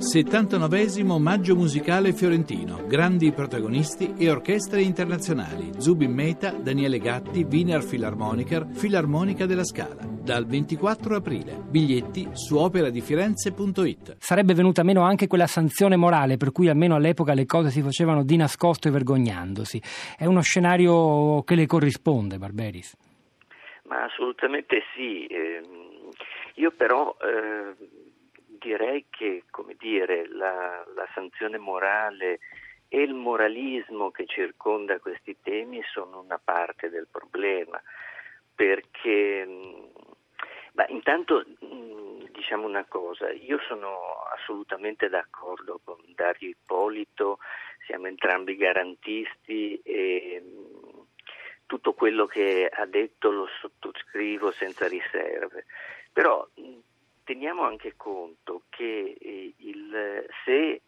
[0.00, 2.86] 79 Maggio musicale fiorentino.
[2.86, 5.72] Grandi protagonisti e orchestre internazionali.
[5.76, 10.00] Zubin Meta, Daniele Gatti, Wiener Philharmoniker, Filarmonica della Scala.
[10.00, 11.62] Dal 24 aprile.
[11.68, 14.16] Biglietti su operadifirenze.it.
[14.18, 18.24] Sarebbe venuta meno anche quella sanzione morale per cui almeno all'epoca le cose si facevano
[18.24, 19.82] di nascosto e vergognandosi.
[20.16, 22.96] È uno scenario che le corrisponde, Barberis?
[23.82, 25.26] Ma assolutamente sì.
[25.26, 26.08] Ehm,
[26.54, 27.98] io però eh,
[28.60, 30.84] direi che come dire, la,
[31.40, 32.40] la sanzione morale
[32.88, 37.80] e il moralismo che circonda questi temi sono una parte del problema,
[38.54, 39.46] perché
[40.72, 41.44] beh, intanto
[42.32, 47.38] diciamo una cosa, io sono assolutamente d'accordo con Dario Ippolito,
[47.86, 50.42] siamo entrambi garantisti e
[51.66, 55.66] tutto quello che ha detto lo sottoscrivo senza riserve,
[56.12, 56.46] però
[57.30, 60.80] teniamo anche conto che eh, il, se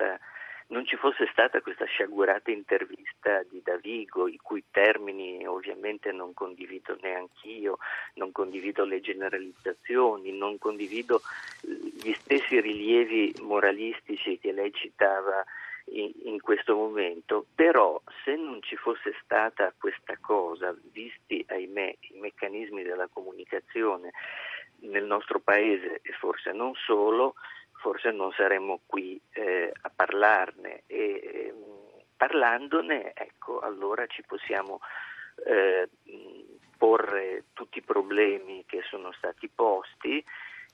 [0.00, 0.20] eh, questa,
[0.68, 6.96] non ci fosse stata questa sciagurata intervista di Davigo, i cui termini ovviamente non condivido
[7.00, 7.78] neanch'io,
[8.14, 11.20] non condivido le generalizzazioni, non condivido
[11.62, 15.44] gli stessi rilievi moralistici che lei citava
[15.92, 22.84] in questo momento, però se non ci fosse stata questa cosa, visti ahimè i meccanismi
[22.84, 24.12] della comunicazione,
[24.82, 27.34] nel nostro paese e forse non solo,
[27.80, 31.54] forse non saremmo qui eh, a parlarne e eh,
[32.16, 34.80] parlandone, ecco, allora ci possiamo
[35.46, 35.88] eh,
[36.76, 40.22] porre tutti i problemi che sono stati posti,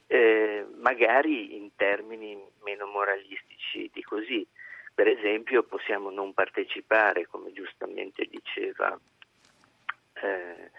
[0.08, 4.46] eh, magari in termini meno moralistici di così.
[4.92, 8.98] Per esempio possiamo non partecipare, come giustamente diceva
[10.14, 10.70] eh,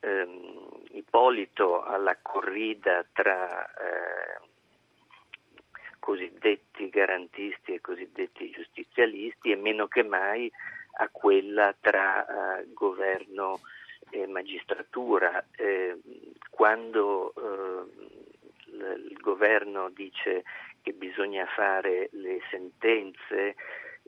[0.00, 4.05] ehm, Ippolito alla corrida tra eh,
[6.06, 10.48] cosiddetti garantisti e cosiddetti giustizialisti e meno che mai
[10.98, 13.58] a quella tra eh, governo
[14.10, 15.44] e magistratura.
[15.56, 15.98] Eh,
[16.48, 18.14] quando eh,
[18.68, 20.44] il governo dice
[20.80, 23.56] che bisogna fare le sentenze,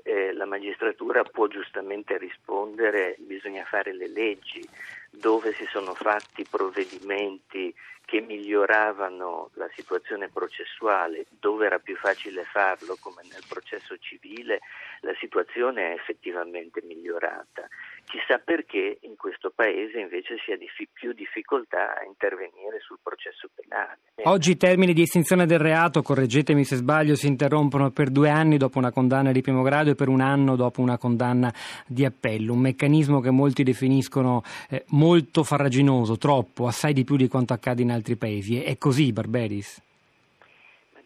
[0.04, 4.64] eh, la magistratura può giustamente rispondere bisogna fare le leggi,
[5.10, 7.74] dove si sono fatti provvedimenti
[8.08, 14.60] che miglioravano la situazione processuale, dove era più facile farlo, come nel processo civile,
[15.00, 17.68] la situazione è effettivamente migliorata.
[18.06, 23.50] Chissà perché in questo paese invece si ha dif- più difficoltà a intervenire sul processo
[23.54, 23.98] penale.
[24.22, 28.56] Oggi i termini di estinzione del reato, correggetemi se sbaglio, si interrompono per due anni
[28.56, 31.52] dopo una condanna di primo grado e per un anno dopo una condanna
[31.86, 32.54] di appello.
[32.54, 37.82] Un meccanismo che molti definiscono eh, molto farraginoso, troppo, assai di più di quanto accade
[37.82, 38.60] in altri paesi.
[38.60, 39.86] È così, Barberis?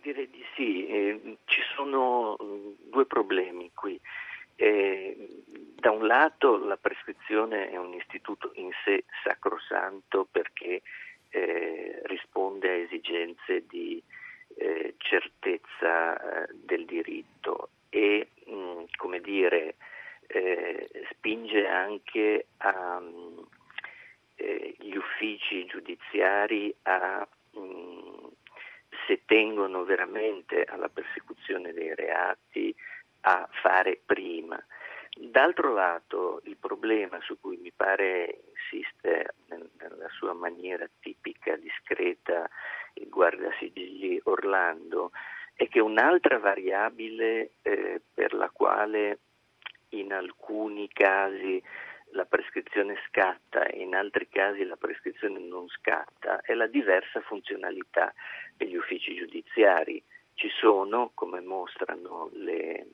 [0.03, 0.87] direi di sì.
[0.87, 3.99] Eh, ci sono mm, due problemi qui.
[4.57, 5.17] Eh,
[5.75, 10.83] da un lato la prescrizione è un istituto in sé sacrosanto perché
[11.31, 14.03] eh, risponde a esigenze di
[14.57, 19.77] eh, certezza eh, del diritto e, mh, mm, come dire,
[20.27, 23.39] eh, spinge anche a, mh, mm,
[24.37, 24.97] eh, gli
[25.33, 28.27] uffici giudiziari a, mh, mm,
[29.07, 32.75] se tengono veramente alla persecuzione dei reati,
[33.23, 34.63] a fare prima.
[35.15, 42.49] D'altro lato, il problema su cui mi pare insiste nella sua maniera tipica, discreta,
[42.95, 45.13] il guardasigilli Orlando,
[45.55, 49.19] è che un'altra variabile eh, per la quale
[49.91, 51.63] in alcuni casi
[52.13, 58.13] la prescrizione scatta e in altri casi la prescrizione non scatta è la diversa funzionalità
[58.57, 60.03] degli uffici giudiziari.
[60.35, 62.87] Ci sono, come mostrano le,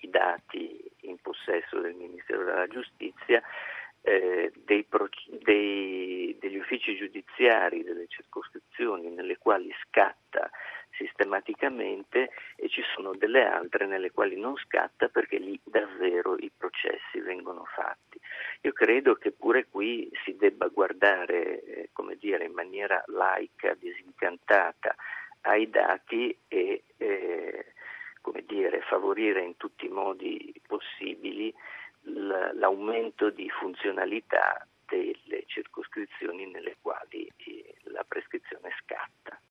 [0.00, 3.42] i dati in possesso del Ministero della Giustizia,
[4.02, 4.86] eh, dei,
[5.26, 10.50] dei, degli uffici giudiziari delle circoscrizioni nelle quali scatta
[11.02, 17.20] sistematicamente e ci sono delle altre nelle quali non scatta perché lì davvero i processi
[17.20, 18.20] vengono fatti.
[18.62, 24.94] Io credo che pure qui si debba guardare, eh, come dire, in maniera laica, disincantata
[25.42, 27.72] ai dati e eh,
[28.20, 31.52] come dire, favorire in tutti i modi possibili
[32.04, 38.51] l'aumento di funzionalità delle circoscrizioni nelle quali eh, la prescrizione